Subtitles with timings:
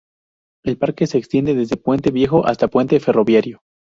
[0.65, 3.61] El parque se extiende desde el Puente Viejo hasta el Puente Ferroviario.